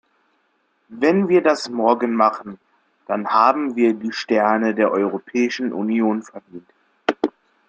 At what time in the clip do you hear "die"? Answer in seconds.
3.93-4.11